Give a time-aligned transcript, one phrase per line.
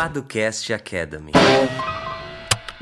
[0.00, 1.89] Paducast Academy.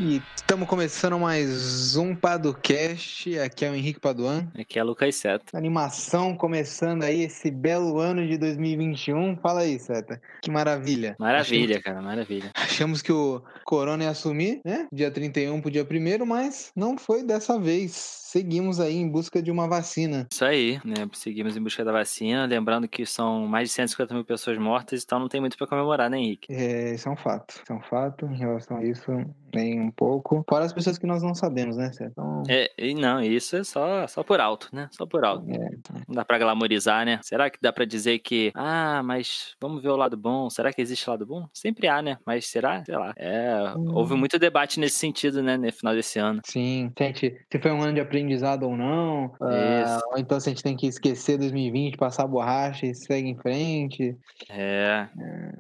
[0.01, 3.37] E estamos começando mais um Paducast.
[3.41, 4.47] Aqui é o Henrique Paduan.
[4.57, 5.59] Aqui é Lucas Seta.
[5.59, 9.37] Animação começando aí esse belo ano de 2021.
[9.39, 10.21] Fala aí, Seta.
[10.41, 11.17] Que maravilha.
[11.19, 12.51] Maravilha, Achamos, cara, maravilha.
[12.55, 14.87] achamos que o Corona ia assumir, né?
[14.93, 18.19] Dia 31 pro dia 1 mas não foi dessa vez.
[18.29, 20.29] Seguimos aí em busca de uma vacina.
[20.31, 21.09] Isso aí, né?
[21.15, 22.47] Seguimos em busca da vacina.
[22.47, 26.09] Lembrando que são mais de 150 mil pessoas mortas, então não tem muito para comemorar,
[26.09, 26.53] né, Henrique?
[26.53, 27.55] É, isso é um fato.
[27.55, 28.27] Isso é um fato.
[28.27, 29.11] Em relação a isso,
[29.55, 30.45] nem um pouco.
[30.49, 31.91] Fora as pessoas que nós não sabemos, né?
[32.01, 34.89] Então, É, e não, isso é só, só por alto, né?
[34.93, 35.49] Só por alto.
[35.51, 35.71] é,
[36.07, 37.19] Não dá pra glamorizar, né?
[37.23, 40.49] Será que dá pra dizer que, ah, mas vamos ver o lado bom?
[40.51, 41.47] Será que existe lado bom?
[41.53, 42.19] Sempre há, né?
[42.25, 42.85] Mas será?
[42.85, 43.13] Sei lá.
[43.17, 43.93] É, Hum.
[43.95, 45.57] houve muito debate nesse sentido, né?
[45.57, 46.41] No final desse ano.
[46.45, 50.03] Sim, gente, se foi um ano de aprendizado ou não, ah, Isso.
[50.13, 53.37] ou então se a gente tem que esquecer 2020, passar a borracha e segue em
[53.37, 54.17] frente.
[54.51, 55.07] É,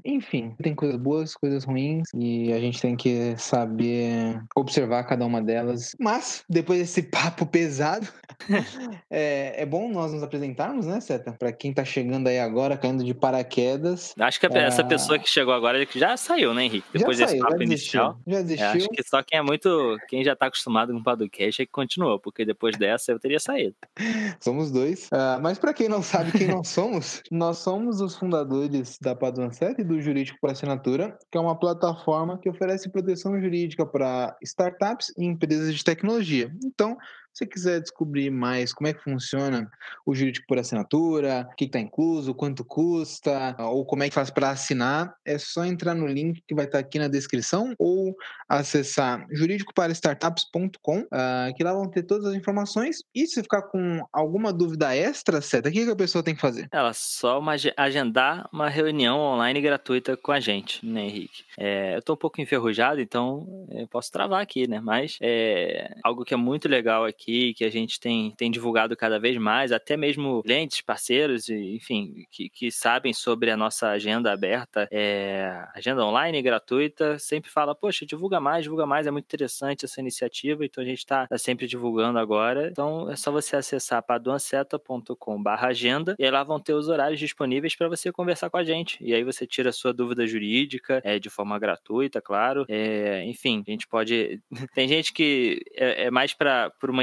[0.04, 4.12] Enfim, tem coisas boas, coisas ruins, e a gente tem que saber
[4.56, 5.94] observar cada uma delas.
[5.98, 8.06] Mas, depois desse papo pesado,
[9.10, 11.32] é, é bom nós nos apresentarmos, né, Seta?
[11.32, 14.14] Pra quem tá chegando aí agora, caindo de paraquedas.
[14.18, 14.86] acho que a- essa Ah.
[14.86, 16.86] pessoa que chegou agora já saiu, né, Henrique?
[16.92, 18.00] Depois já desse saiu, já papo desistiu.
[18.00, 18.20] inicial.
[18.26, 18.66] Já É, desistiu.
[18.68, 19.96] acho que só quem é muito.
[20.08, 23.40] Quem já tá acostumado com o podcast é que continuou, porque depois dessa eu teria
[23.40, 23.74] saído.
[24.40, 25.08] Somos dois.
[25.12, 29.50] Ah, mas para quem não sabe quem nós somos, nós somos os fundadores da Paduan
[29.52, 34.07] 7 e do Jurídico por Assinatura, que é uma plataforma que oferece proteção jurídica para
[34.42, 36.52] startups e empresas de tecnologia.
[36.64, 36.96] Então,
[37.38, 39.70] você quiser descobrir mais como é que funciona
[40.04, 44.30] o jurídico por assinatura, o que está incluso, quanto custa, ou como é que faz
[44.30, 48.14] para assinar, é só entrar no link que vai estar aqui na descrição ou
[48.48, 52.98] acessar jurídicoparastartups.com, ah, que lá vão ter todas as informações.
[53.14, 56.40] E se ficar com alguma dúvida extra, Seta, o que, que a pessoa tem que
[56.40, 56.68] fazer?
[56.72, 61.44] Ela só uma, age- agendar uma reunião online gratuita com a gente, né, Henrique?
[61.58, 64.80] É, eu tô um pouco enferrujado, então eu posso travar aqui, né?
[64.80, 69.18] Mas é algo que é muito legal aqui, que a gente tem, tem divulgado cada
[69.18, 74.88] vez mais, até mesmo clientes, parceiros, enfim, que, que sabem sobre a nossa agenda aberta,
[74.90, 80.00] é, agenda online gratuita, sempre fala, poxa, divulga mais, divulga mais, é muito interessante essa
[80.00, 82.68] iniciativa, então a gente está sempre divulgando agora.
[82.70, 87.74] Então é só você acessar paduanceta.com.br agenda e aí lá vão ter os horários disponíveis
[87.74, 88.98] para você conversar com a gente.
[89.00, 92.64] E aí você tira a sua dúvida jurídica é, de forma gratuita, claro.
[92.68, 94.40] É, enfim, a gente pode.
[94.74, 97.02] Tem gente que é, é mais para por uma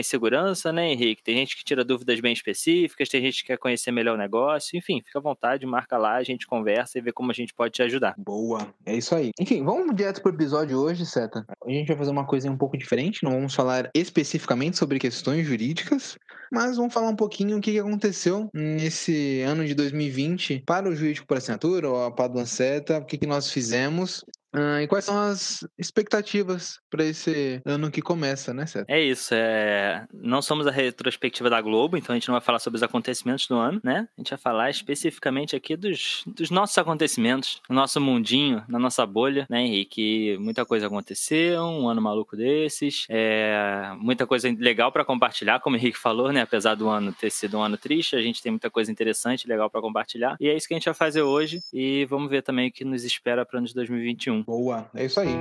[0.71, 1.23] né, Henrique?
[1.23, 4.77] Tem gente que tira dúvidas bem específicas, tem gente que quer conhecer melhor o negócio.
[4.77, 7.73] Enfim, fica à vontade, marca lá, a gente conversa e vê como a gente pode
[7.73, 8.15] te ajudar.
[8.17, 9.31] Boa, é isso aí.
[9.39, 11.45] Enfim, vamos direto pro episódio hoje, Seta.
[11.65, 15.45] A gente vai fazer uma coisa um pouco diferente, não vamos falar especificamente sobre questões
[15.45, 16.17] jurídicas,
[16.51, 21.27] mas vamos falar um pouquinho o que aconteceu nesse ano de 2020 para o jurídico
[21.27, 24.23] por assinatura, ou a Paduan Seta, o que nós fizemos.
[24.55, 28.85] Ah, e quais são as expectativas para esse ano que começa, né, Seta?
[28.87, 30.05] É isso, é...
[30.13, 33.47] não somos a retrospectiva da Globo, então a gente não vai falar sobre os acontecimentos
[33.47, 34.07] do ano, né?
[34.17, 39.05] A gente vai falar especificamente aqui dos, dos nossos acontecimentos, no nosso mundinho, na nossa
[39.05, 40.37] bolha, né, Henrique?
[40.39, 43.91] Muita coisa aconteceu, um ano maluco desses, é...
[43.97, 46.41] muita coisa legal para compartilhar, como o Henrique falou, né?
[46.41, 49.69] Apesar do ano ter sido um ano triste, a gente tem muita coisa interessante, legal
[49.69, 50.37] para compartilhar.
[50.39, 52.85] E é isso que a gente vai fazer hoje e vamos ver também o que
[52.85, 54.44] nos espera para o ano de 2021.
[54.45, 55.35] Boa, é isso aí.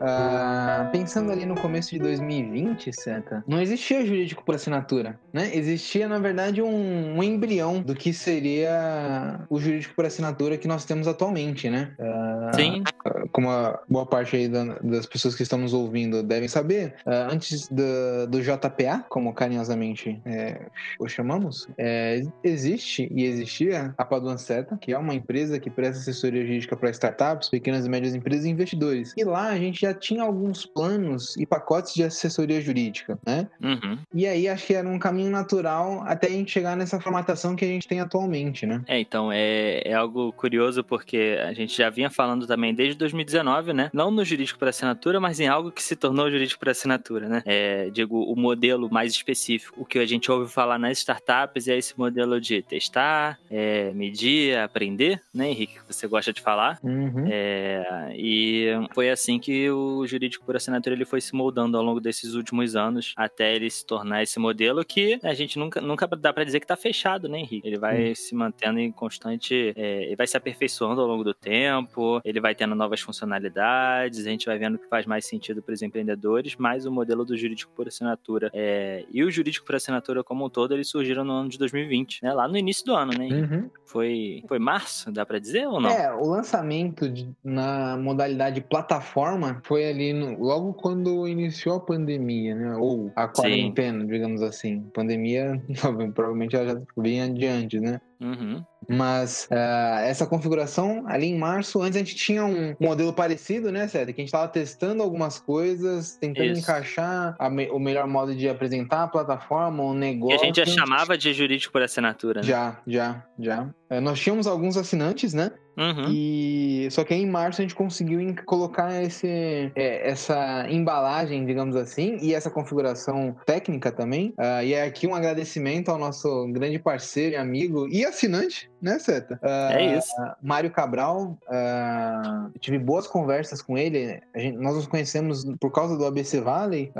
[0.00, 5.50] Ah, pensando ali no começo de 2020, Seta, não existia jurídico por assinatura, né?
[5.52, 10.84] Existia, na verdade, um, um embrião do que seria o jurídico por assinatura que nós
[10.84, 11.92] temos atualmente, né?
[11.98, 12.84] Ah, Sim,
[13.32, 17.28] como a boa parte aí da- das pessoas que estão nos ouvindo devem saber, ah,
[17.30, 20.60] antes do, do JPA, como carinhosamente é,
[20.98, 25.98] o chamamos, é, existe e existia a Paduan Seta, que é uma empresa que presta
[25.98, 29.14] assessoria jurídica para startups, pequenas e médias empresas e investidores.
[29.16, 33.48] E lá a gente já tinha alguns planos e pacotes de assessoria jurídica, né?
[33.62, 33.98] uhum.
[34.14, 37.64] E aí acho que era um caminho natural até a gente chegar nessa formatação que
[37.64, 38.82] a gente tem atualmente, né?
[38.86, 43.72] É, então, é, é algo curioso porque a gente já vinha falando também desde 2019,
[43.72, 43.90] né?
[43.92, 47.42] Não no jurídico por assinatura, mas em algo que se tornou jurídico por assinatura, né?
[47.46, 49.80] É, digo, o modelo mais específico.
[49.80, 54.58] O que a gente ouve falar nas startups é esse modelo de testar, é, medir,
[54.58, 55.74] aprender, né, Henrique?
[55.74, 56.78] Que você gosta de falar.
[56.82, 57.26] Uhum.
[57.30, 62.00] É, e foi assim que o jurídico por assinatura ele foi se moldando ao longo
[62.00, 66.32] desses últimos anos até ele se tornar esse modelo que a gente nunca, nunca dá
[66.32, 67.66] pra dizer que tá fechado, né, Henrique?
[67.66, 72.20] Ele vai se mantendo em constante, é, ele vai se aperfeiçoando ao longo do tempo,
[72.24, 75.82] ele vai tendo novas funcionalidades, a gente vai vendo que faz mais sentido para os
[75.82, 79.04] empreendedores, mas o modelo do jurídico por assinatura é...
[79.12, 82.32] e o jurídico por assinatura como um todo, eles surgiram no ano de 2020, né?
[82.32, 83.28] Lá no início do ano, né?
[83.28, 83.70] Uhum.
[83.84, 85.90] Foi, foi março, dá para dizer ou não?
[85.90, 92.54] É, o lançamento de, na modalidade plataforma foi ali no, logo quando iniciou a pandemia,
[92.54, 92.76] né?
[92.76, 94.06] Ou a quarentena, Sim.
[94.06, 94.80] digamos assim.
[94.94, 95.62] Pandemia,
[96.14, 98.00] provavelmente ela já vinha adiante, né?
[98.20, 98.64] Uhum.
[98.88, 103.86] Mas uh, essa configuração ali em março, antes a gente tinha um modelo parecido, né,
[103.86, 104.14] Sérgio?
[104.14, 106.62] Que a gente estava testando algumas coisas, tentando Isso.
[106.62, 110.36] encaixar me o melhor modo de apresentar a plataforma, o negócio.
[110.36, 112.46] E a gente já chamava de jurídico por assinatura, né?
[112.46, 113.68] Já, já, já.
[113.90, 115.50] É, nós tínhamos alguns assinantes, né?
[115.78, 116.06] Uhum.
[116.10, 121.76] E só que aí em março a gente conseguiu colocar esse, é, essa embalagem, digamos
[121.76, 124.30] assim, e essa configuração técnica também.
[124.30, 128.98] Uh, e é aqui um agradecimento ao nosso grande parceiro e amigo e assinante, né,
[128.98, 129.38] Seta?
[129.42, 130.14] Uh, é isso.
[130.42, 131.38] Mário Cabral.
[131.48, 134.20] Uh, tive boas conversas com ele.
[134.34, 136.92] Gente, nós nos conhecemos por causa do ABC Valley.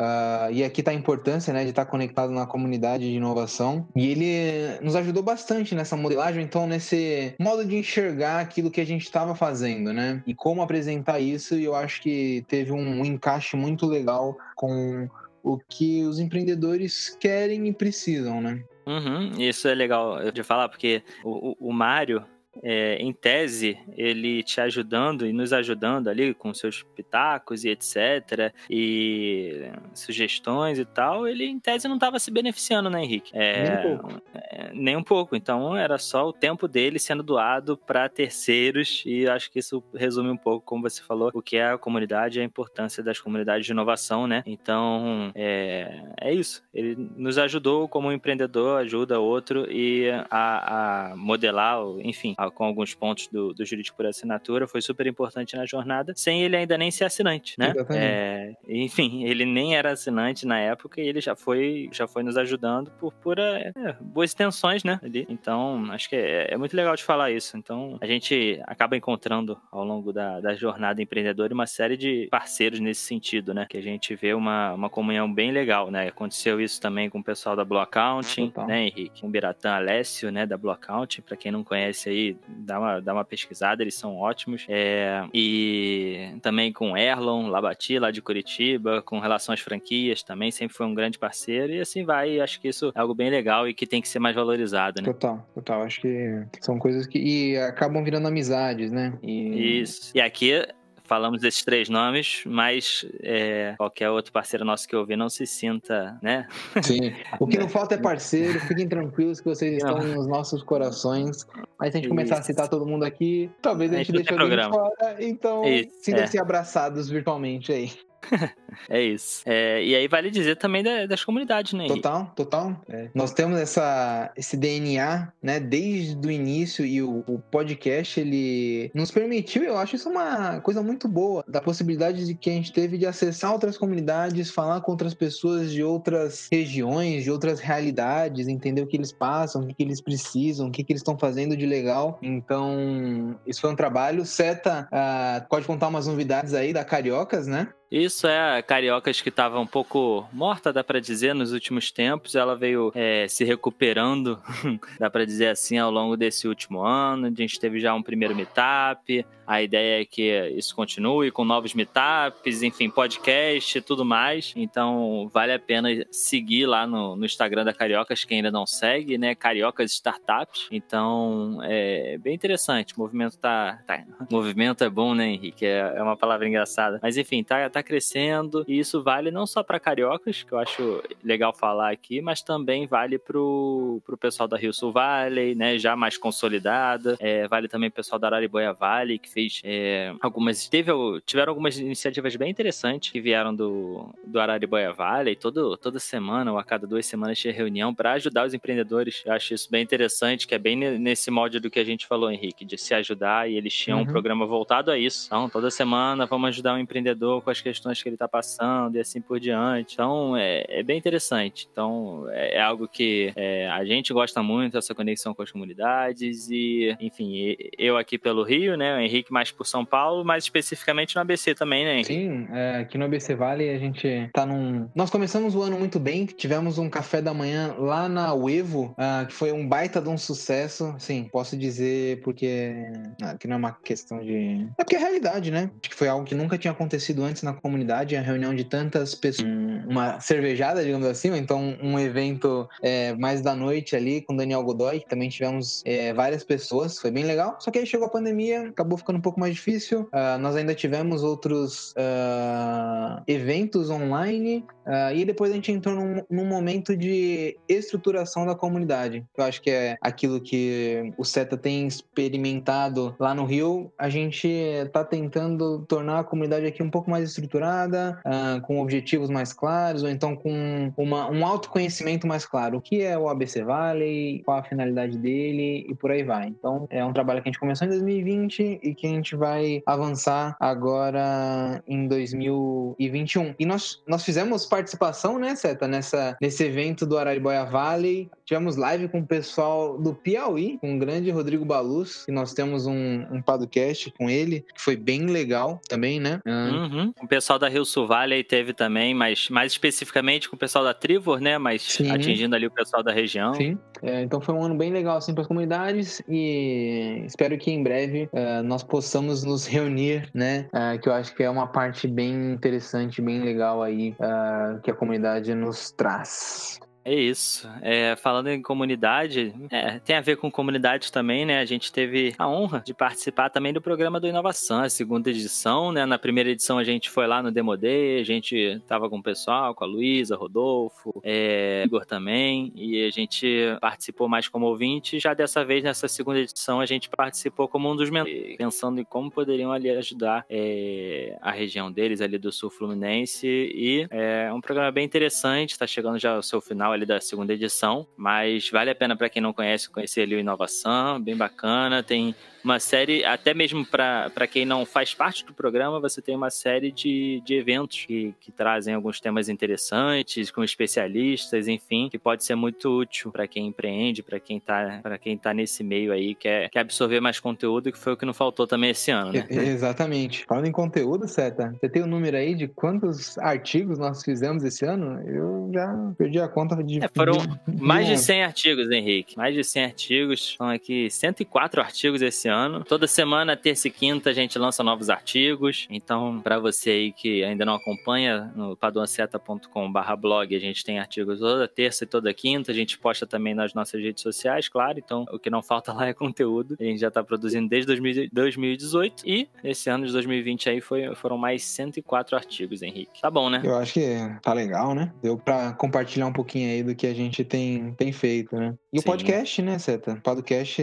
[0.53, 3.87] e aqui está a importância né, de estar conectado na comunidade de inovação.
[3.95, 8.87] E ele nos ajudou bastante nessa modelagem, então, nesse modo de enxergar aquilo que a
[8.87, 10.23] gente estava fazendo, né?
[10.27, 15.09] E como apresentar isso, e eu acho que teve um, um encaixe muito legal com
[15.43, 18.63] o que os empreendedores querem e precisam, né?
[18.89, 22.25] Uhum, isso é legal de falar, porque o, o, o Mário,
[22.63, 28.53] é, em tese, ele te ajudando e nos ajudando ali com seus pitacos e etc.
[28.69, 33.31] e sugestões e tal, ele em tese não estava se beneficiando, né, Henrique?
[33.35, 34.23] É, nem um pouco.
[34.35, 35.37] É, nem um pouco.
[35.37, 40.31] Então era só o tempo dele sendo doado para terceiros e acho que isso resume
[40.31, 43.67] um pouco, como você falou, o que é a comunidade e a importância das comunidades
[43.67, 44.43] de inovação, né?
[44.47, 46.63] Então é, é isso.
[46.73, 52.65] Ele nos ajudou como um empreendedor, ajuda outro e a, a modelar, enfim, a com
[52.65, 56.77] alguns pontos do, do jurídico por assinatura, foi super importante na jornada, sem ele ainda
[56.77, 57.75] nem ser assinante, né?
[57.91, 62.37] É, enfim, ele nem era assinante na época e ele já foi, já foi nos
[62.37, 65.01] ajudando por pura é, boas intenções, né?
[65.03, 65.27] Ali.
[65.29, 67.57] Então, acho que é, é, muito legal de falar isso.
[67.57, 72.81] Então, a gente acaba encontrando ao longo da, da jornada empreendedora uma série de parceiros
[72.81, 73.67] nesse sentido, né?
[73.69, 76.09] Que a gente vê uma, uma comunhão bem legal, né?
[76.09, 79.21] Aconteceu isso também com o pessoal da Blue Accounting, né, Henrique?
[79.21, 83.01] Com o Biratã Alessio, né, da Blue Accounting, para quem não conhece aí, dá uma,
[83.01, 84.67] dá uma pesquisada, eles são ótimos.
[84.69, 90.77] É, e também com Erlon, Labati, lá de Curitiba, com relação às franquias também, sempre
[90.77, 91.73] foi um grande parceiro.
[91.73, 94.19] E assim vai, acho que isso é algo bem legal e que tem que ser
[94.19, 95.07] mais valorizado, né?
[95.07, 95.83] Total, total.
[95.83, 99.19] Acho que são coisas que e acabam virando amizades, né?
[99.23, 99.81] E...
[99.81, 100.13] Isso.
[100.15, 100.65] E aqui
[101.09, 106.19] falamos desses três nomes, mas é, qualquer outro parceiro nosso que ouvir não se sinta,
[106.23, 106.47] né?
[106.83, 107.15] Sim.
[107.41, 111.47] O que não falta é parceiro, fiquem tranquilos que vocês estão nos nossos corações.
[111.79, 112.43] Mas se a gente começar Isso.
[112.43, 115.17] a citar todo mundo aqui, talvez a gente, a gente deixe alguém de fora.
[115.19, 115.63] Então,
[116.03, 116.41] sintam-se é.
[116.41, 117.91] abraçados virtualmente aí.
[118.89, 119.43] é isso.
[119.47, 121.87] É, e aí vale dizer também da, das comunidades, né?
[121.87, 122.81] Total, total.
[122.89, 123.09] É.
[123.15, 129.11] Nós temos essa, esse DNA, né, desde o início e o, o, podcast, ele nos
[129.11, 132.99] permitiu, eu acho isso uma coisa muito boa, da possibilidade de que a gente teve
[132.99, 138.83] de acessar outras comunidades, falar com outras pessoas de outras regiões, de outras realidades, entender
[138.83, 141.67] o que eles passam, o que, eles precisam, o que, que eles estão fazendo de
[141.67, 142.19] legal.
[142.23, 144.25] Então, isso foi um trabalho.
[144.25, 147.69] Seta uh, pode contar umas novidades aí da Cariocas, né?
[147.91, 152.35] Isso é a Cariocas que estava um pouco morta, dá para dizer, nos últimos tempos.
[152.35, 154.39] Ela veio é, se recuperando,
[155.01, 157.27] dá para dizer assim, ao longo desse último ano.
[157.27, 159.25] A gente teve já um primeiro meetup.
[159.47, 164.53] A ideia é que isso continue com novos meetups, enfim, podcast e tudo mais.
[164.55, 169.17] Então, vale a pena seguir lá no, no Instagram da Cariocas, quem ainda não segue,
[169.17, 169.35] né?
[169.35, 170.69] Cariocas Startups.
[170.71, 172.95] Então, é bem interessante.
[172.95, 173.83] O movimento tá.
[173.87, 174.05] tá...
[174.31, 175.65] Movimento é bom, né, Henrique?
[175.65, 177.01] É, é uma palavra engraçada.
[177.03, 178.65] Mas, enfim, tá, tá está crescendo.
[178.67, 182.87] E isso vale não só para cariocas, que eu acho legal falar aqui, mas também
[182.87, 187.91] vale pro, pro pessoal da Rio Sul Valley, né, já mais consolidada, é, vale também
[187.91, 190.93] pro pessoal da Arariboia Valley, que fez é, algumas, teve,
[191.25, 196.59] tiveram algumas iniciativas bem interessantes que vieram do, do Arariboia Valley, todo, toda semana ou
[196.59, 200.47] a cada duas semanas tinha reunião para ajudar os empreendedores, eu acho isso bem interessante,
[200.47, 203.57] que é bem nesse molde do que a gente falou, Henrique, de se ajudar, e
[203.57, 204.05] eles tinham uhum.
[204.05, 208.03] um programa voltado a isso, então toda semana vamos ajudar um empreendedor com as questões
[208.03, 209.95] que ele está passando e assim por diante.
[209.95, 211.69] Então, é, é bem interessante.
[211.71, 216.49] Então, é, é algo que é, a gente gosta muito, essa conexão com as comunidades
[216.51, 218.97] e, enfim, eu aqui pelo Rio, né?
[218.97, 222.15] O Henrique mais por São Paulo, mais especificamente no ABC também, né, Henrique?
[222.15, 224.89] Sim, é, aqui no ABC Vale a gente tá num...
[224.95, 229.27] Nós começamos o ano muito bem, tivemos um café da manhã lá na Uevo, uh,
[229.27, 232.75] que foi um baita de um sucesso, sim, posso dizer porque
[233.23, 234.67] aqui não é uma questão de...
[234.79, 235.71] É porque é realidade, né?
[235.81, 239.15] Acho que foi algo que nunca tinha acontecido antes na comunidade, a reunião de tantas
[239.15, 239.49] pessoas,
[239.89, 245.01] uma cervejada, digamos assim, então um evento é, mais da noite ali com Daniel Godoy,
[245.01, 248.69] que também tivemos é, várias pessoas, foi bem legal, só que aí chegou a pandemia,
[248.69, 255.15] acabou ficando um pouco mais difícil, uh, nós ainda tivemos outros uh, eventos online, uh,
[255.15, 259.71] e depois a gente entrou num, num momento de estruturação da comunidade, eu acho que
[259.71, 266.21] é aquilo que o SETA tem experimentado lá no Rio, a gente está tentando tornar
[266.21, 270.93] a comunidade aqui um pouco mais estruturada, uh, com objetivos mais claros, ou então com
[270.97, 272.79] uma, um autoconhecimento mais claro.
[272.79, 276.49] O que é o ABC Valley, qual a finalidade dele e por aí vai.
[276.49, 279.83] Então, é um trabalho que a gente começou em 2020 e que a gente vai
[279.87, 283.55] avançar agora em 2021.
[283.59, 288.31] E nós, nós fizemos participação, né, Seta, nessa, nesse evento do Arariboia Valley.
[288.49, 292.87] Tivemos live com o pessoal do Piauí, com o grande Rodrigo Baluz, e nós temos
[292.87, 296.41] um, um podcast com ele, que foi bem legal também, né?
[296.47, 297.13] Uhum.
[297.23, 300.95] O pessoal da Rio Sul Valley teve também, mas mais especificamente com o pessoal da
[300.95, 301.59] Trivor, né?
[301.59, 302.11] Mas Sim.
[302.11, 303.53] atingindo ali o pessoal da região.
[303.53, 303.79] Sim.
[304.03, 307.83] É, então foi um ano bem legal assim para as comunidades e espero que em
[307.83, 310.67] breve uh, nós possamos nos reunir, né?
[310.73, 314.91] Uh, que eu acho que é uma parte bem interessante, bem legal aí uh, que
[314.91, 316.81] a comunidade nos traz.
[317.05, 317.67] É isso.
[317.81, 321.59] É, falando em comunidade, é, tem a ver com comunidade também, né?
[321.59, 325.91] A gente teve a honra de participar também do programa do Inovação, a segunda edição,
[325.91, 326.05] né?
[326.05, 329.23] Na primeira edição a gente foi lá no Demo Day, a gente tava com o
[329.23, 333.47] pessoal, com a Luísa, Rodolfo, é, Igor também, e a gente
[333.81, 335.19] participou mais como ouvinte.
[335.19, 339.05] Já dessa vez, nessa segunda edição, a gente participou como um dos mentores, pensando em
[339.05, 343.47] como poderiam ali ajudar é, a região deles, ali do Sul Fluminense.
[343.47, 347.53] E é um programa bem interessante, está chegando já ao seu final ali da segunda
[347.53, 352.03] edição, mas vale a pena para quem não conhece conhecer ali o Inovação, bem bacana,
[352.03, 356.51] tem uma série, até mesmo para quem não faz parte do programa, você tem uma
[356.51, 362.45] série de, de eventos que, que trazem alguns temas interessantes, com especialistas, enfim, que pode
[362.45, 366.35] ser muito útil para quem empreende, para quem está para quem tá nesse meio aí,
[366.35, 369.47] quer, quer absorver mais conteúdo, que foi o que não faltou também esse ano, né?
[369.49, 370.45] Exatamente.
[370.47, 374.65] Falando em conteúdo, Seta, você tem o um número aí de quantos artigos nós fizemos
[374.65, 375.21] esse ano?
[375.27, 377.05] Eu já perdi a conta de.
[377.05, 377.33] É, foram
[377.67, 379.37] de, mais de 100 artigos, Henrique.
[379.37, 380.57] Mais de 100 artigos.
[380.57, 382.85] São aqui 104 artigos esse ano.
[382.85, 385.87] Toda semana, terça e quinta, a gente lança novos artigos.
[385.91, 391.69] Então, para você aí que ainda não acompanha, no paduanceta.com/blog, a gente tem artigos toda
[391.69, 392.73] terça e toda quinta.
[392.73, 394.99] A gente posta também nas nossas redes sociais, claro.
[394.99, 396.77] Então, o que não falta lá é conteúdo.
[396.81, 397.87] A gente já tá produzindo desde
[398.33, 403.21] 2018 e esse ano de 2020 aí foi, foram mais 104 artigos, Henrique.
[403.21, 403.61] Tá bom, né?
[403.65, 405.13] Eu acho que tá legal, né?
[405.23, 408.75] Deu para compartilhar um pouquinho aí do que a gente tem, tem feito, né?
[408.93, 409.03] E Sim.
[409.03, 410.13] o podcast, né, Seta?
[410.13, 410.83] O podcast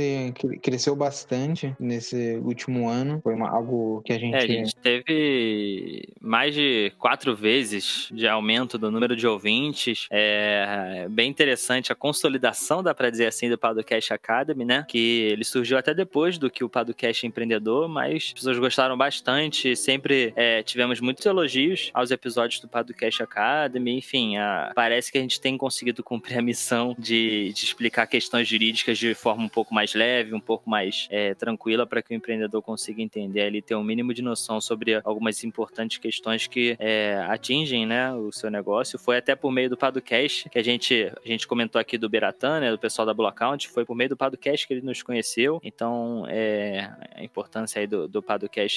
[0.62, 3.20] cresceu bastante nesse último ano.
[3.24, 4.36] Foi uma, algo que a gente.
[4.36, 10.08] É, a gente teve mais de quatro vezes de aumento do número de ouvintes.
[10.12, 14.86] É bem interessante a consolidação, dá para dizer assim, do Podcast Academy, né?
[14.88, 19.76] Que ele surgiu até depois do que o Podcast Empreendedor, mas as pessoas gostaram bastante.
[19.76, 23.98] Sempre é, tivemos muitos elogios aos episódios do Podcast Academy.
[23.98, 28.48] Enfim, a, parece que a gente tem conseguido cumprir a missão de, de explicar questões
[28.48, 32.16] jurídicas de forma um pouco mais leve, um pouco mais é, tranquila, para que o
[32.16, 37.24] empreendedor consiga entender ali, ter um mínimo de noção sobre algumas importantes questões que é,
[37.28, 39.00] atingem né, o seu negócio.
[39.00, 42.60] Foi até por meio do Padocast que a gente, a gente comentou aqui do Beratan,
[42.60, 45.60] né, do pessoal da Blue Account, foi por meio do Padocast que ele nos conheceu.
[45.64, 48.24] Então, é, a importância aí do, do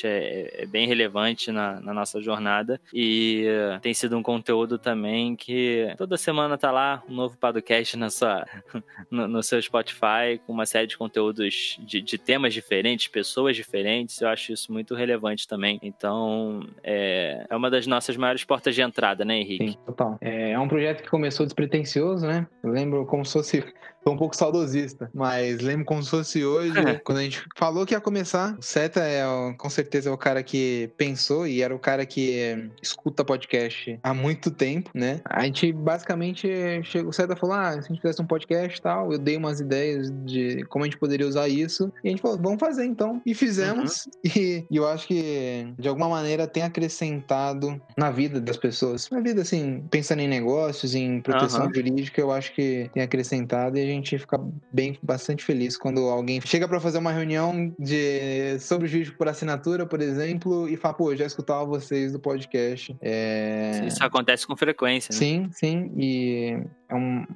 [0.04, 5.34] é, é bem relevante na, na, nossa jornada e uh, tem sido um conteúdo também
[5.34, 8.46] que toda semana tá lá um novo podcast na sua,
[9.10, 14.20] no, no, seu Spotify, com uma série de conteúdos de, de, temas diferentes, pessoas diferentes.
[14.20, 15.78] Eu acho isso muito relevante também.
[15.82, 19.72] Então, é, é uma das nossas maiores portas de entrada, né, Henrique?
[19.72, 20.18] Sim, total.
[20.20, 22.46] É, é um projeto que começou despretensioso, né?
[22.62, 23.64] Eu lembro como se fosse
[24.04, 26.72] tô um pouco saudosista, mas lembro como se fosse hoje,
[27.04, 28.56] quando a gente falou que ia começar.
[28.58, 29.22] O Seta é,
[29.56, 34.14] com certeza, é o cara que pensou e era o cara que escuta podcast há
[34.14, 35.20] muito tempo, né?
[35.24, 36.48] A gente basicamente
[36.82, 39.36] chegou, o Seta falou: ah, se a gente fizesse um podcast e tal, eu dei
[39.36, 41.92] umas ideias de como a gente poderia usar isso.
[42.02, 43.20] E a gente falou: vamos fazer então.
[43.24, 44.06] E fizemos.
[44.06, 44.12] Uhum.
[44.36, 49.08] E, e eu acho que, de alguma maneira, tem acrescentado na vida das pessoas.
[49.10, 51.74] Na vida, assim, pensando em negócios, em proteção uhum.
[51.74, 54.40] jurídica, eu acho que tem acrescentado e a gente fica
[54.72, 59.28] bem, bastante feliz quando alguém chega para fazer uma reunião de sobre o jurídico por
[59.28, 62.96] assinatura, por exemplo, e fala, pô, já escutava vocês do podcast.
[63.00, 63.84] É...
[63.86, 65.18] Isso acontece com frequência, né?
[65.18, 67.26] Sim, sim, e é um,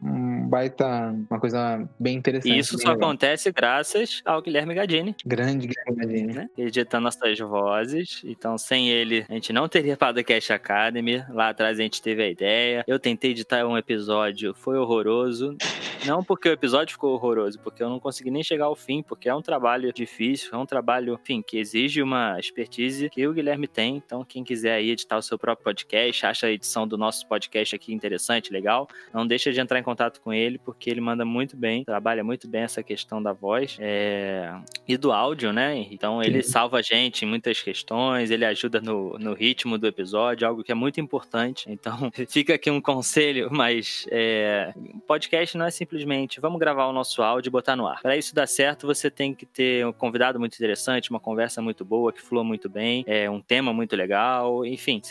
[0.52, 2.54] baita, uma coisa bem interessante.
[2.54, 3.09] E isso só legal.
[3.09, 5.16] acontece graças ao Guilherme Gadini.
[5.25, 6.35] Grande Guilherme Gadini.
[6.35, 6.50] Né?
[6.59, 8.21] Editando nossas vozes.
[8.23, 11.25] Então, sem ele, a gente não teria Podcast Academy.
[11.30, 12.85] Lá atrás a gente teve a ideia.
[12.87, 15.56] Eu tentei editar um episódio, foi horroroso.
[16.04, 19.28] Não porque o episódio ficou horroroso, porque eu não consegui nem chegar ao fim, porque
[19.28, 23.68] é um trabalho difícil, é um trabalho, enfim, que exige uma expertise que o Guilherme
[23.68, 24.02] tem.
[24.04, 27.76] Então, quem quiser aí editar o seu próprio podcast, acha a edição do nosso podcast
[27.76, 31.56] aqui interessante, legal, não deixa de entrar em contato com ele, porque ele manda muito
[31.56, 34.52] bem, trabalha muito bem essa questão da voz é...
[34.87, 35.87] e do áudio, né?
[35.90, 36.50] Então, ele Sim.
[36.50, 40.72] salva a gente em muitas questões, ele ajuda no, no ritmo do episódio, algo que
[40.72, 41.64] é muito importante.
[41.68, 44.72] Então, fica aqui um conselho, mas é...
[45.12, 48.00] podcast não é simplesmente vamos gravar o nosso áudio e botar no ar.
[48.00, 51.85] Para isso dar certo, você tem que ter um convidado muito interessante, uma conversa muito
[51.85, 55.02] boa, que flua muito bem, é um tema muito legal, enfim,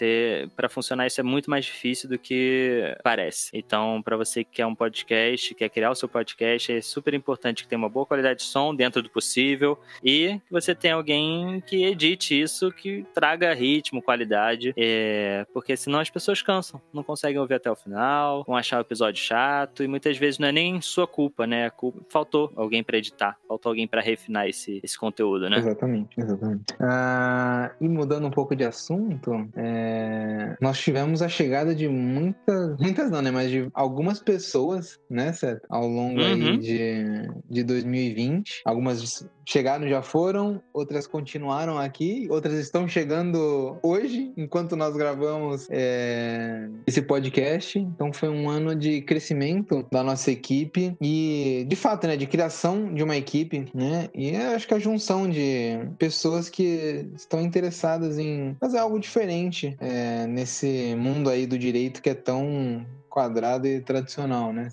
[0.55, 3.51] para funcionar isso é muito mais difícil do que parece.
[3.53, 7.61] Então, para você que quer um podcast, quer criar o seu podcast, é super importante
[7.61, 11.61] que tenha uma boa qualidade de som dentro do possível e que você tenha alguém
[11.61, 17.37] que edite isso, que traga ritmo, qualidade, é, porque senão as pessoas cansam, não conseguem
[17.37, 20.81] ouvir até o final, vão achar o episódio chato e muitas vezes não é nem
[20.81, 21.69] sua culpa, né?
[21.69, 22.01] Culpa...
[22.09, 25.57] Faltou alguém para editar, faltou alguém para refinar esse, esse conteúdo, né?
[25.57, 26.63] Exatamente, exatamente.
[26.79, 30.55] Ah, e mudando um pouco de assunto, é...
[30.59, 33.29] nós tivemos a chegada de muitas, muitas não, né?
[33.29, 35.65] Mas de algumas pessoas, né, certo?
[35.69, 36.25] Ao longo uhum.
[36.25, 38.61] aí de, de 2020.
[38.65, 46.69] Algumas chegaram, já foram, outras continuaram aqui, outras estão chegando hoje, enquanto nós gravamos é,
[46.87, 47.77] esse podcast.
[47.77, 52.93] Então foi um ano de crescimento da nossa equipe e, de fato, né, de criação
[52.93, 54.09] de uma equipe, né?
[54.13, 60.25] E acho que a junção de pessoas que estão interessadas em fazer algo diferente é,
[60.27, 64.69] nesse mundo aí do direito que é tão quadrado e tradicional, né?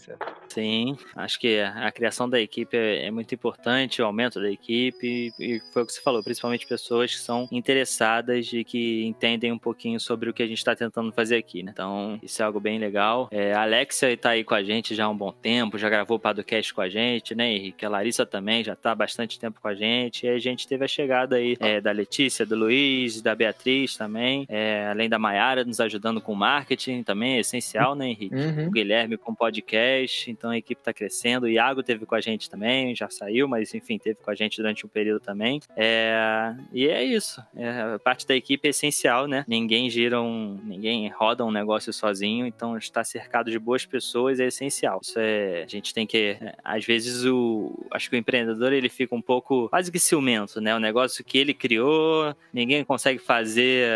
[0.49, 5.33] Sim, acho que a criação da equipe é, é, muito importante, o aumento da equipe,
[5.39, 9.59] e foi o que você falou, principalmente pessoas que são interessadas e que entendem um
[9.59, 11.71] pouquinho sobre o que a gente está tentando fazer aqui, né?
[11.73, 13.29] Então, isso é algo bem legal.
[13.31, 16.17] É, a Alexia está aí com a gente já há um bom tempo, já gravou
[16.17, 17.85] o podcast com a gente, né, Henrique?
[17.85, 20.85] A Larissa também já está há bastante tempo com a gente, e a gente teve
[20.85, 25.65] a chegada aí é, da Letícia, do Luiz, da Beatriz também, é, além da Maiara
[25.65, 28.35] nos ajudando com marketing também, é essencial, né, Henrique?
[28.35, 28.69] Uhum.
[28.69, 31.45] O Guilherme com podcast, então a equipe está crescendo.
[31.45, 34.57] O Iago teve com a gente também, já saiu, mas enfim, teve com a gente
[34.57, 35.61] durante um período também.
[35.77, 36.55] É...
[36.73, 37.43] E é isso.
[37.57, 37.99] É...
[37.99, 39.45] Parte da equipe é essencial, né?
[39.47, 40.59] Ninguém gira um.
[40.65, 45.01] ninguém roda um negócio sozinho, então estar cercado de boas pessoas é essencial.
[45.03, 45.63] Isso é.
[45.63, 46.37] A gente tem que.
[46.65, 47.87] Às vezes o.
[47.91, 50.75] Acho que o empreendedor ele fica um pouco quase que ciumento, né?
[50.75, 53.87] O negócio que ele criou, ninguém consegue fazer,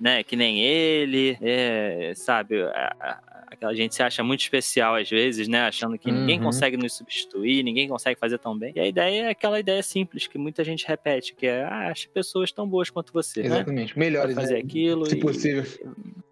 [0.00, 0.22] né?
[0.22, 2.56] Que nem ele, é, sabe?
[3.60, 5.66] A gente se acha muito especial às vezes, né?
[5.98, 6.20] Que uhum.
[6.20, 8.72] ninguém consegue nos substituir, ninguém consegue fazer tão bem.
[8.74, 12.08] E a ideia é aquela ideia simples que muita gente repete, que é, ah, acho
[12.10, 13.46] pessoas tão boas quanto você, né?
[13.46, 13.98] Exatamente.
[13.98, 14.04] né?
[14.04, 14.60] Melhores, fazer né?
[14.60, 15.06] aquilo.
[15.06, 15.20] Se e...
[15.20, 15.64] possível.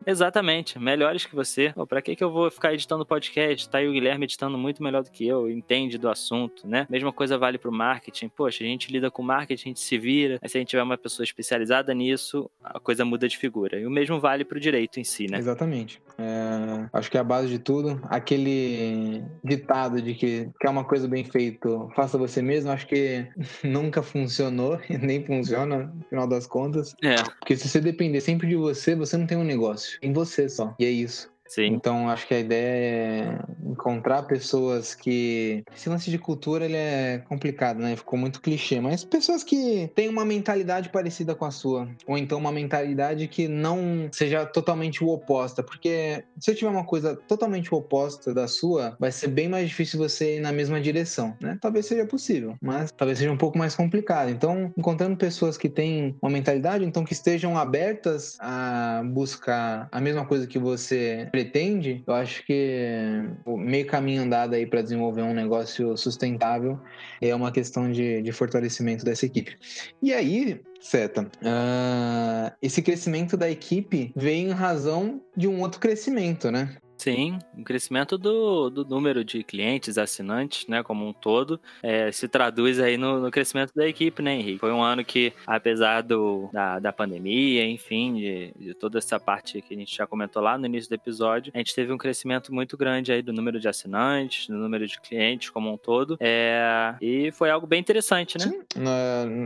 [0.06, 1.72] Exatamente, melhores que você.
[1.74, 3.68] Pô, pra que, que eu vou ficar editando podcast?
[3.68, 6.86] Tá aí o Guilherme editando muito melhor do que eu, entende do assunto, né?
[6.90, 8.28] Mesma coisa vale pro marketing.
[8.28, 10.38] Poxa, a gente lida com marketing, a gente se vira.
[10.42, 13.78] Mas se a gente tiver uma pessoa especializada nisso, a coisa muda de figura.
[13.78, 15.38] E o mesmo vale pro direito em si, né?
[15.38, 16.00] Exatamente.
[16.22, 21.08] É, acho que é a base de tudo, aquele ditado de que quer uma coisa
[21.08, 23.26] bem feita, faça você mesmo, acho que
[23.64, 26.94] nunca funcionou e nem funciona no final das contas.
[27.02, 27.16] É.
[27.16, 29.98] Porque se você depender sempre de você, você não tem um negócio.
[30.00, 30.74] Em você só.
[30.78, 31.32] E é isso.
[31.48, 31.66] Sim.
[31.66, 33.38] Então, acho que a ideia é
[33.72, 35.64] encontrar pessoas que.
[35.74, 37.96] Esse lance de cultura ele é complicado, né?
[37.96, 41.88] Ficou muito clichê, mas pessoas que têm uma mentalidade parecida com a sua.
[42.06, 45.62] Ou então uma mentalidade que não seja totalmente o oposta.
[45.62, 49.98] Porque se eu tiver uma coisa totalmente oposta da sua, vai ser bem mais difícil
[49.98, 51.58] você ir na mesma direção, né?
[51.60, 54.30] Talvez seja possível, mas talvez seja um pouco mais complicado.
[54.30, 60.24] Então, encontrando pessoas que têm uma mentalidade, então que estejam abertas a buscar a mesma
[60.24, 63.22] coisa que você pretende, eu acho que
[63.62, 66.78] meio caminho andado aí para desenvolver um negócio sustentável
[67.20, 69.56] é uma questão de, de fortalecimento dessa equipe.
[70.02, 76.50] E aí, Seta, uh, esse crescimento da equipe veio em razão de um outro crescimento,
[76.50, 76.76] né?
[77.02, 82.28] Sim, o crescimento do, do número de clientes, assinantes, né, como um todo, é, se
[82.28, 84.60] traduz aí no, no, crescimento da equipe, né, Henrique?
[84.60, 89.60] Foi um ano que, apesar do, da, da pandemia, enfim, de, de, toda essa parte
[89.60, 92.54] que a gente já comentou lá no início do episódio, a gente teve um crescimento
[92.54, 96.94] muito grande aí do número de assinantes, do número de clientes como um todo, é,
[97.00, 98.44] e foi algo bem interessante, né?
[98.44, 98.80] Sim,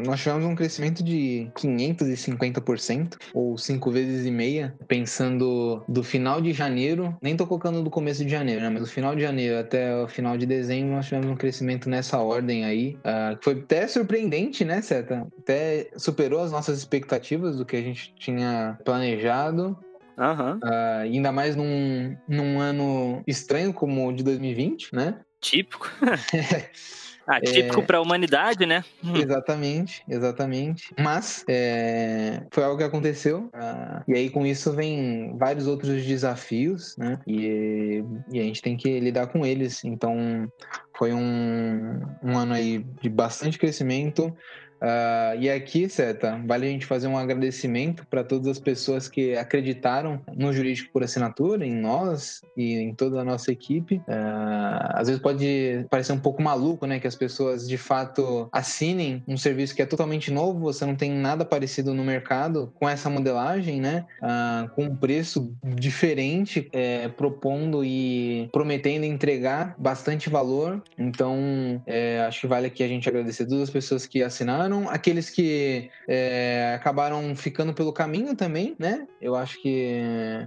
[0.04, 6.52] nós tivemos um crescimento de 550%, ou cinco vezes e meia, pensando do final de
[6.52, 8.68] janeiro, nem tô colocando do começo de janeiro, né?
[8.68, 12.18] Mas do final de janeiro até o final de dezembro nós tivemos um crescimento nessa
[12.18, 15.26] ordem aí, uh, que foi até surpreendente, né, Seta?
[15.38, 19.78] Até superou as nossas expectativas do que a gente tinha planejado.
[20.18, 20.56] Uhum.
[20.56, 25.20] Uh, ainda mais num, num ano estranho como o de 2020, né?
[25.40, 25.90] Típico.
[27.26, 27.84] Ah, típico é...
[27.84, 28.84] para a humanidade, né?
[29.02, 29.16] Hum.
[29.16, 30.94] Exatamente, exatamente.
[30.98, 32.42] Mas é...
[32.52, 33.50] foi algo que aconteceu.
[33.52, 37.18] Ah, e aí, com isso, vem vários outros desafios, né?
[37.26, 39.84] E, e a gente tem que lidar com eles.
[39.84, 40.50] Então,
[40.96, 44.34] foi um, um ano aí de bastante crescimento.
[44.76, 49.36] Uh, e aqui, Seta, vale a gente fazer um agradecimento para todas as pessoas que
[49.36, 53.96] acreditaram no Jurídico por Assinatura, em nós e em toda a nossa equipe.
[53.96, 56.98] Uh, às vezes pode parecer um pouco maluco, né?
[56.98, 61.10] Que as pessoas de fato assinem um serviço que é totalmente novo, você não tem
[61.10, 64.04] nada parecido no mercado com essa modelagem, né?
[64.20, 70.82] Uh, com um preço diferente, é, propondo e prometendo entregar bastante valor.
[70.98, 75.30] Então, é, acho que vale aqui a gente agradecer todas as pessoas que assinaram aqueles
[75.30, 79.06] que é, acabaram ficando pelo caminho também, né?
[79.20, 80.00] Eu acho que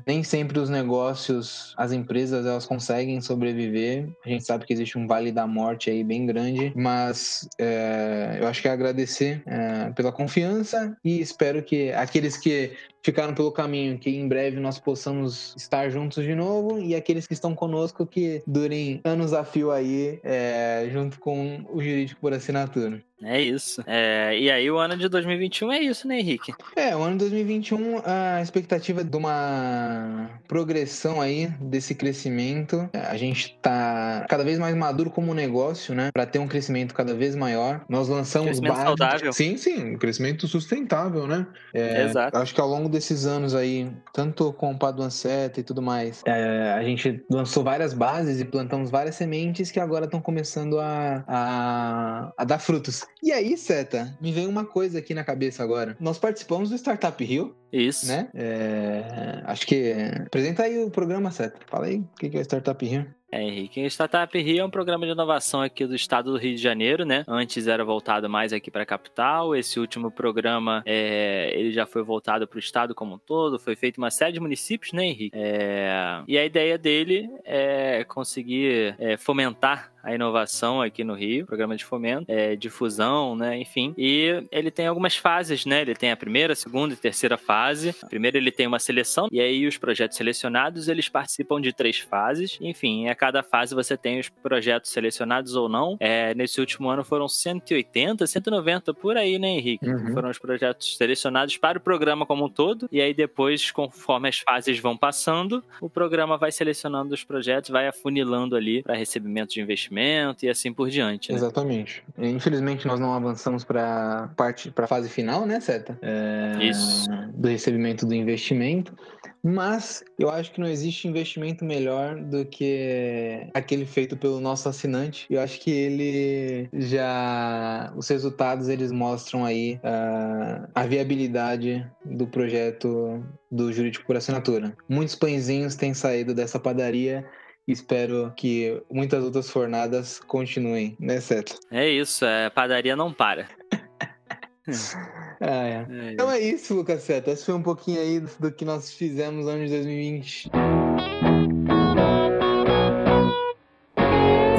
[0.06, 4.08] nem sempre os negócios, as empresas, elas conseguem sobreviver.
[4.26, 8.48] A gente sabe que existe um vale da morte aí bem grande, mas é, eu
[8.48, 13.98] acho que é agradecer é, pela confiança e espero que aqueles que ficaram pelo caminho,
[13.98, 18.42] que em breve nós possamos estar juntos de novo e aqueles que estão conosco que
[18.46, 23.02] durem anos a fio aí, é, junto com o jurídico por assinatura.
[23.24, 23.84] É isso.
[23.86, 26.54] É, e aí o ano de 2021 é isso, né, Henrique?
[26.76, 32.90] É, o ano de 2021, a expectativa de uma progressão aí desse crescimento.
[32.94, 36.12] A gente tá cada vez mais maduro como negócio, né?
[36.14, 37.84] Para ter um crescimento cada vez maior.
[37.90, 38.86] Nós lançamos crescimento base...
[38.86, 39.34] saudável.
[39.34, 41.46] Sim, sim, um crescimento sustentável, né?
[41.74, 42.38] É, Exato.
[42.38, 46.22] Acho que ao longo desses anos aí, tanto com o Paduan Seta e tudo mais,
[46.26, 51.24] é, a gente lançou várias bases e plantamos várias sementes que agora estão começando a,
[51.28, 53.09] a, a dar frutos.
[53.22, 55.96] E aí, Seta, me vem uma coisa aqui na cabeça agora.
[56.00, 57.56] Nós participamos do Startup Rio.
[57.72, 58.08] Isso.
[58.08, 58.30] Né?
[58.34, 59.94] É, acho que.
[60.26, 61.60] Apresenta aí o programa, Seta.
[61.68, 63.06] Fala aí o que é Startup Rio.
[63.32, 63.86] É, Henrique.
[63.86, 67.24] Startup Rio é um programa de inovação aqui do estado do Rio de Janeiro, né?
[67.28, 69.56] Antes era voltado mais aqui para a capital.
[69.56, 73.60] Esse último programa, é, ele já foi voltado para o estado como um todo.
[73.60, 75.32] Foi feito uma série de municípios, né, Henrique?
[75.34, 81.76] É, e a ideia dele é conseguir é, fomentar a inovação aqui no Rio, programa
[81.76, 83.94] de fomento, é, difusão, né, enfim.
[83.98, 85.82] E ele tem algumas fases, né?
[85.82, 87.94] Ele tem a primeira, a segunda e terceira fase.
[88.10, 92.58] Primeiro ele tem uma seleção e aí os projetos selecionados eles participam de três fases.
[92.62, 95.98] Enfim, a cada fase você tem os projetos selecionados ou não.
[96.00, 99.88] É, nesse último ano foram 180, 190 por aí, né, Henrique?
[99.88, 100.14] Uhum.
[100.14, 102.88] Foram os projetos selecionados para o programa como um todo.
[102.92, 107.88] E aí depois, conforme as fases vão passando, o programa vai selecionando os projetos, vai
[107.88, 111.32] afunilando ali para recebimento de investimento e assim por diante.
[111.32, 111.38] Né?
[111.38, 112.04] Exatamente.
[112.18, 116.00] Infelizmente nós não avançamos para parte para a fase final, né, Seta?
[116.02, 117.10] É, Isso.
[117.34, 118.96] Do recebimento do investimento.
[119.44, 125.26] Mas eu acho que não existe investimento melhor do que aquele feito pelo nosso assinante.
[125.30, 127.94] Eu acho que ele já.
[127.96, 134.76] Os resultados eles mostram aí uh, a viabilidade do projeto do jurídico por assinatura.
[134.88, 137.26] Muitos pãezinhos têm saído dessa padaria
[137.72, 141.56] espero que muitas outras fornadas continuem, né, Seto?
[141.72, 143.48] É isso, é, padaria não para.
[145.40, 145.88] ah, é.
[145.90, 147.30] É então é isso, Lucas Seto.
[147.30, 150.52] Esse foi um pouquinho aí do que nós fizemos no ano de 2020.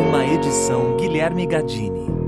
[0.09, 2.20] Uma edição Guilherme Gadini.